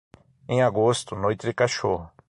[0.49, 2.09] Em agosto, noite de cachorro.